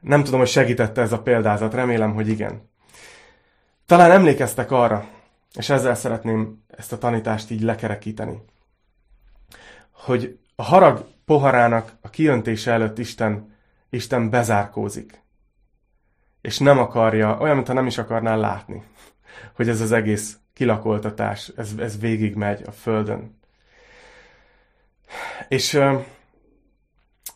[0.01, 2.71] Nem tudom, hogy segítette ez a példázat, remélem, hogy igen.
[3.87, 5.09] Talán emlékeztek arra,
[5.55, 8.43] és ezzel szeretném ezt a tanítást így lekerekíteni,
[9.93, 13.57] hogy a harag poharának a kiöntése előtt Isten,
[13.91, 15.23] Isten bezárkózik.
[16.41, 18.83] És nem akarja, olyan, mintha nem is akarná látni,
[19.57, 23.39] hogy ez az egész kilakoltatás, ez, ez végigmegy a földön.
[25.49, 25.81] És,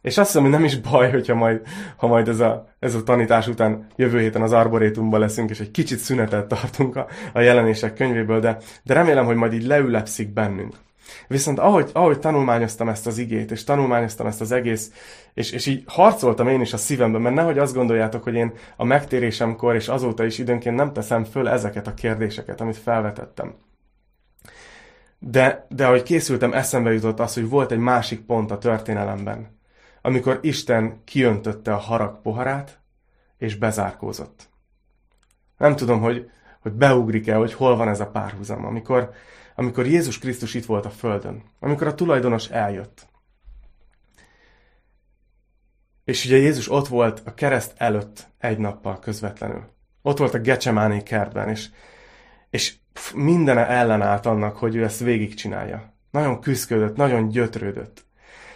[0.01, 3.03] és azt hiszem, hogy nem is baj, hogyha majd, ha majd ez a, ez a
[3.03, 7.95] tanítás után jövő héten az arborétumban leszünk, és egy kicsit szünetet tartunk a, a jelenések
[7.95, 10.75] könyvéből, de, de remélem, hogy majd így leülepszik bennünk.
[11.29, 14.93] Viszont ahogy, ahogy tanulmányoztam ezt az igét, és tanulmányoztam ezt az egész,
[15.35, 18.85] és, és így harcoltam én is a szívemben, mert nehogy azt gondoljátok, hogy én a
[18.85, 23.55] megtérésemkor és azóta is időnként nem teszem föl ezeket a kérdéseket, amit felvetettem.
[25.19, 29.59] De, de ahogy készültem, eszembe jutott az, hogy volt egy másik pont a történelemben,
[30.03, 32.79] amikor Isten kiöntötte a harag poharát,
[33.39, 34.49] és bezárkózott.
[35.59, 39.11] Nem tudom, hogy, hogy beugrik-e, hogy hol van ez a párhuzam, amikor,
[39.57, 43.07] amikor Jézus Krisztus itt volt a földön, amikor a tulajdonos eljött.
[46.05, 49.65] És ugye Jézus ott volt a kereszt előtt egy nappal közvetlenül.
[50.03, 51.69] Ott volt a Gecsemáné kertben, és,
[52.51, 52.75] és
[53.15, 55.93] mindene ellenállt annak, hogy ő ezt végigcsinálja.
[56.11, 58.05] Nagyon küzdködött, nagyon gyötrődött.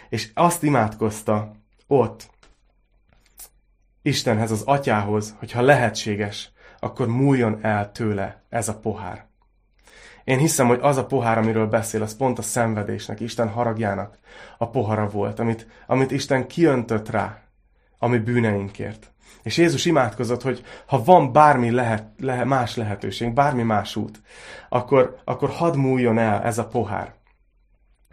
[0.09, 1.51] És azt imádkozta
[1.87, 2.29] ott,
[4.01, 9.30] Istenhez, az atyához, hogy ha lehetséges, akkor múljon el tőle ez a pohár.
[10.31, 14.17] Én hiszem, hogy az a pohár, amiről beszél, az pont a szenvedésnek, Isten haragjának
[14.57, 17.41] a pohara volt, amit, amit Isten kiöntött rá,
[17.97, 19.11] ami bűneinkért.
[19.43, 24.21] És Jézus imádkozott, hogy ha van bármi lehet, lehet, más lehetőség, bármi más út,
[24.69, 27.13] akkor, akkor hadd múljon el ez a pohár.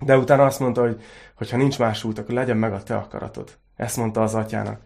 [0.01, 0.95] De utána azt mondta,
[1.37, 3.59] hogy, ha nincs más út, akkor legyen meg a te akaratod.
[3.77, 4.81] Ezt mondta az atyának.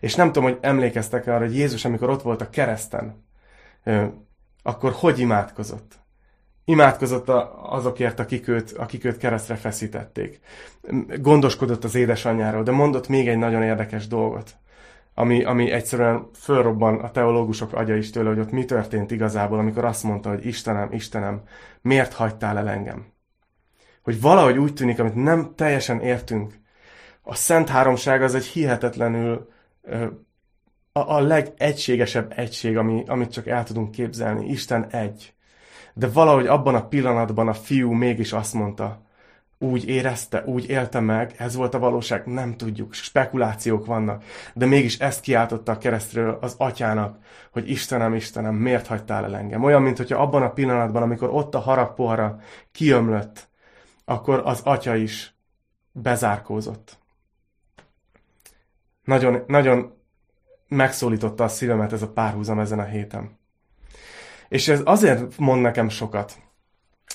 [0.00, 3.24] És nem tudom, hogy emlékeztek arra, hogy Jézus, amikor ott volt a kereszten,
[4.62, 6.06] akkor hogy imádkozott?
[6.68, 7.28] Imádkozott
[7.62, 10.40] azokért, akik őt, akik őt keresztre feszítették.
[11.18, 14.56] Gondoskodott az édesanyjáról, de mondott még egy nagyon érdekes dolgot,
[15.14, 19.84] ami, ami egyszerűen fölrobban a teológusok agya is tőle, hogy ott mi történt igazából, amikor
[19.84, 21.42] azt mondta, hogy Istenem, Istenem,
[21.80, 23.06] miért hagytál el engem?
[24.02, 26.54] Hogy valahogy úgy tűnik, amit nem teljesen értünk.
[27.22, 29.48] A Szent Háromság az egy hihetetlenül
[30.92, 34.48] a, a legegységesebb egység, ami, amit csak el tudunk képzelni.
[34.48, 35.32] Isten egy
[35.98, 39.02] de valahogy abban a pillanatban a fiú mégis azt mondta,
[39.58, 44.24] úgy érezte, úgy élte meg, ez volt a valóság, nem tudjuk, spekulációk vannak,
[44.54, 47.18] de mégis ezt kiáltotta a keresztről az atyának,
[47.52, 49.64] hogy Istenem, Istenem, miért hagytál el engem?
[49.64, 52.40] Olyan, mint hogyha abban a pillanatban, amikor ott a haragpohara
[52.72, 53.48] kiömlött,
[54.04, 55.34] akkor az atya is
[55.92, 56.98] bezárkózott.
[59.04, 59.94] Nagyon, nagyon
[60.68, 63.37] megszólította a szívemet ez a párhuzam ezen a héten.
[64.48, 66.36] És ez azért mond nekem sokat.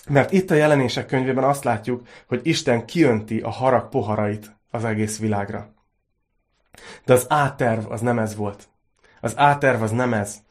[0.10, 5.20] Mert itt a jelenések könyvében azt látjuk, hogy Isten kiönti a harag poharait az egész
[5.20, 5.74] világra.
[7.06, 8.68] De az áterv az nem ez volt.
[9.22, 10.42] Az áterv az nem ez,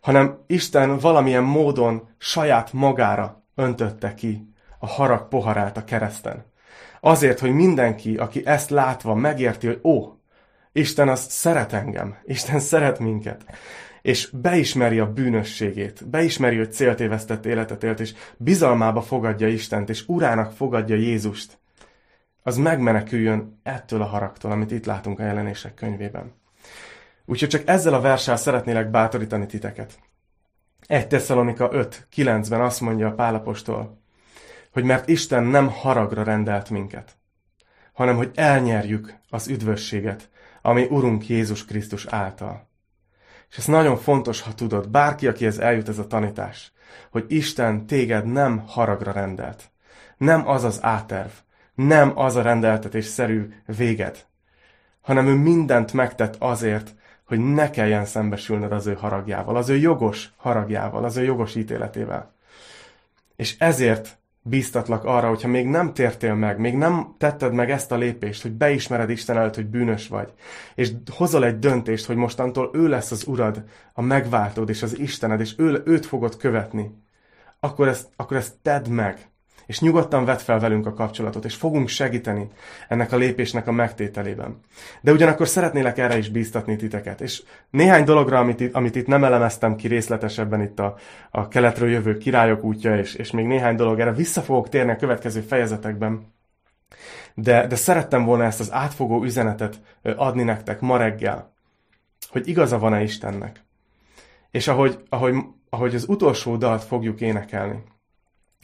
[0.00, 6.44] hanem Isten valamilyen módon saját magára öntötte ki a harag poharát a kereszten.
[7.00, 10.12] Azért, hogy mindenki, aki ezt látva megérti, hogy ó,
[10.72, 13.44] Isten az szeret engem, Isten szeret minket,
[14.02, 20.52] és beismeri a bűnösségét, beismeri, hogy céltévesztett életet élt, és bizalmába fogadja Istent, és urának
[20.52, 21.58] fogadja Jézust,
[22.42, 26.32] az megmeneküljön ettől a haragtól, amit itt látunk a jelenések könyvében.
[27.24, 29.98] Úgyhogy csak ezzel a verssel szeretnélek bátorítani titeket.
[30.86, 34.00] 1 Tesszalonika 5, 9-ben azt mondja a Pálapostól,
[34.72, 37.16] hogy mert Isten nem haragra rendelt minket,
[37.92, 40.30] hanem hogy elnyerjük az üdvösséget,
[40.62, 42.70] ami Urunk Jézus Krisztus által.
[43.52, 46.72] És ez nagyon fontos, ha tudod, bárki, akihez eljut ez a tanítás,
[47.10, 49.70] hogy Isten téged nem haragra rendelt.
[50.16, 51.30] Nem az az áterv,
[51.74, 54.24] nem az a rendeltetésszerű véged,
[55.00, 56.94] hanem ő mindent megtett azért,
[57.24, 62.32] hogy ne kelljen szembesülned az ő haragjával, az ő jogos haragjával, az ő jogos ítéletével.
[63.36, 67.96] És ezért bíztatlak arra, hogyha még nem tértél meg, még nem tetted meg ezt a
[67.96, 70.32] lépést, hogy beismered Isten előtt, hogy bűnös vagy,
[70.74, 75.40] és hozol egy döntést, hogy mostantól ő lesz az Urad, a megváltód és az Istened,
[75.40, 77.02] és ő, őt fogod követni,
[77.60, 79.31] akkor ezt, akkor ezt tedd meg.
[79.72, 82.48] És nyugodtan vedd fel velünk a kapcsolatot, és fogunk segíteni
[82.88, 84.60] ennek a lépésnek a megtételében.
[85.00, 87.20] De ugyanakkor szeretnélek erre is bíztatni titeket.
[87.20, 90.96] És néhány dologra, amit itt, amit itt nem elemeztem ki részletesebben itt a,
[91.30, 94.96] a keletről jövő királyok útja, és, és még néhány dolog, erre vissza fogok térni a
[94.96, 96.32] következő fejezetekben.
[97.34, 101.52] De, de szerettem volna ezt az átfogó üzenetet adni nektek ma reggel,
[102.28, 103.64] hogy igaza van-e Istennek.
[104.50, 105.34] És ahogy, ahogy,
[105.70, 107.82] ahogy az utolsó dalt fogjuk énekelni,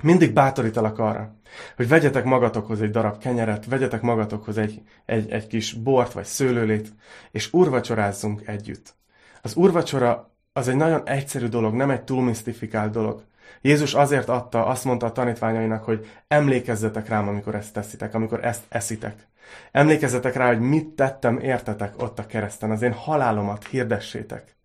[0.03, 1.37] mindig bátorítalak arra,
[1.77, 6.93] hogy vegyetek magatokhoz egy darab kenyeret, vegyetek magatokhoz egy, egy, egy kis bort vagy szőlőlét,
[7.31, 8.95] és urvacsorázzunk együtt.
[9.43, 13.23] Az urvacsora az egy nagyon egyszerű dolog, nem egy túl misztifikált dolog.
[13.61, 18.63] Jézus azért adta, azt mondta a tanítványainak, hogy emlékezzetek rám, amikor ezt teszitek, amikor ezt
[18.69, 19.29] eszitek.
[19.73, 24.57] Emlékezzetek rá, hogy mit tettem értetek ott a kereszten, az én halálomat hirdessétek.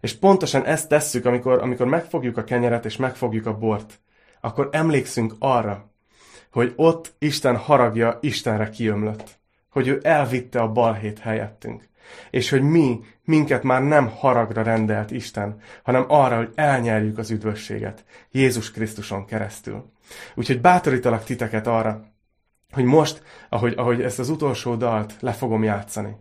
[0.00, 4.00] És pontosan ezt tesszük, amikor, amikor megfogjuk a kenyeret és megfogjuk a bort
[4.44, 5.90] akkor emlékszünk arra,
[6.52, 9.38] hogy ott Isten haragja Istenre kiömlött.
[9.68, 11.88] Hogy ő elvitte a balhét helyettünk.
[12.30, 18.04] És hogy mi, minket már nem haragra rendelt Isten, hanem arra, hogy elnyerjük az üdvösséget
[18.30, 19.90] Jézus Krisztuson keresztül.
[20.34, 22.04] Úgyhogy bátorítalak titeket arra,
[22.70, 26.16] hogy most, ahogy, ahogy ezt az utolsó dalt le fogom játszani,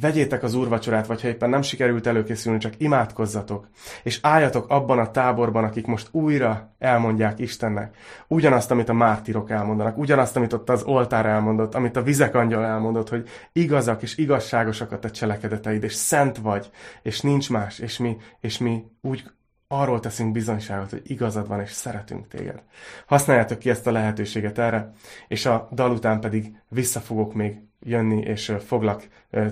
[0.00, 3.68] Vegyétek az úrvacsorát, vagy ha éppen nem sikerült előkészülni, csak imádkozzatok,
[4.02, 7.96] és álljatok abban a táborban, akik most újra elmondják Istennek.
[8.28, 12.64] Ugyanazt, amit a mártirok elmondanak, ugyanazt, amit ott az oltár elmondott, amit a vizek angyal
[12.64, 16.70] elmondott, hogy igazak és igazságosak a te cselekedeteid, és szent vagy,
[17.02, 19.24] és nincs más, és mi, és mi úgy
[19.68, 22.62] arról teszünk bizonyságot, hogy igazad van, és szeretünk téged.
[23.06, 24.92] Használjátok ki ezt a lehetőséget erre,
[25.28, 29.08] és a dal után pedig vissza fogok még jönni, és foglak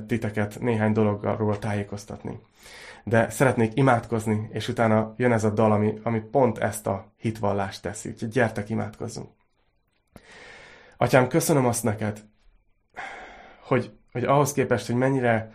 [0.06, 2.38] titeket néhány dologról tájékoztatni.
[3.04, 7.82] De szeretnék imádkozni, és utána jön ez a dal, ami, ami pont ezt a hitvallást
[7.82, 8.08] teszi.
[8.08, 9.28] Úgyhogy gyertek, imádkozzunk.
[10.96, 12.24] Atyám, köszönöm azt neked,
[13.60, 15.52] hogy, hogy ahhoz képest, hogy mennyire,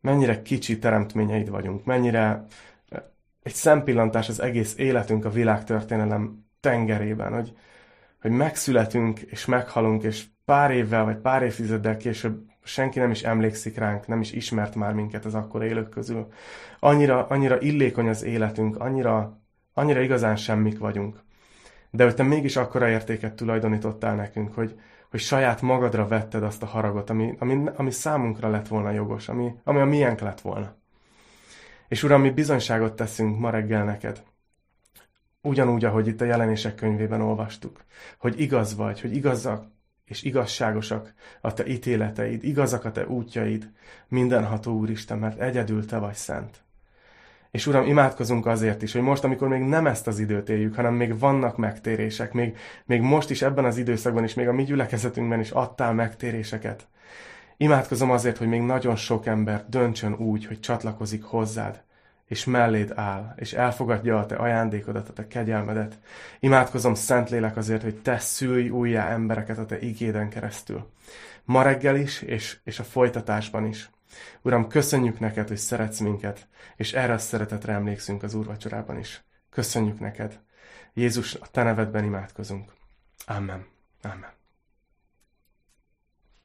[0.00, 2.46] mennyire kicsi teremtményeid vagyunk, mennyire
[3.42, 7.52] egy szempillantás az egész életünk a világtörténelem tengerében, hogy,
[8.20, 13.76] hogy megszületünk és meghalunk, és pár évvel vagy pár évtizeddel később senki nem is emlékszik
[13.76, 16.28] ránk, nem is ismert már minket az akkor élők közül.
[16.78, 19.40] Annyira, annyira illékony az életünk, annyira,
[19.74, 21.20] annyira igazán semmik vagyunk.
[21.90, 26.66] De hogy te mégis akkora értéket tulajdonítottál nekünk, hogy, hogy saját magadra vetted azt a
[26.66, 30.76] haragot, ami, ami, ami számunkra lett volna jogos, ami, ami a miénk lett volna.
[31.88, 34.22] És Uram, mi bizonyságot teszünk ma reggel neked.
[35.42, 37.84] Ugyanúgy, ahogy itt a jelenések könyvében olvastuk,
[38.18, 39.66] hogy igaz vagy, hogy igazak
[40.04, 43.70] és igazságosak a te ítéleteid, igazak a te útjaid,
[44.08, 46.62] mindenható Úristen, mert egyedül te vagy szent.
[47.50, 50.94] És Uram, imádkozunk azért is, hogy most, amikor még nem ezt az időt éljük, hanem
[50.94, 55.40] még vannak megtérések, még, még most is ebben az időszakban is, még a mi gyülekezetünkben
[55.40, 56.86] is adtál megtéréseket.
[57.56, 61.82] Imádkozom azért, hogy még nagyon sok ember döntsön úgy, hogy csatlakozik hozzád,
[62.28, 65.98] és melléd áll, és elfogadja a te ajándékodat, a te kegyelmedet.
[66.40, 70.90] Imádkozom, Szentlélek, azért, hogy te szülj újjá embereket a te igéden keresztül.
[71.44, 73.90] Ma reggel is, és, és a folytatásban is.
[74.42, 79.22] Uram, köszönjük neked, hogy szeretsz minket, és erre a szeretetre emlékszünk az úrvacsorában is.
[79.50, 80.40] Köszönjük neked.
[80.94, 82.72] Jézus, a te nevedben imádkozunk.
[83.26, 83.66] Amen.
[84.02, 84.37] Amen.